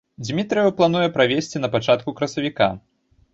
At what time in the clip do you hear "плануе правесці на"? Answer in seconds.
0.79-1.69